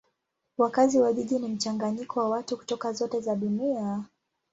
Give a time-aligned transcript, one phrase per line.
[0.57, 4.03] Wakazi wa jiji ni mchanganyiko wa watu kutoka zote za dunia.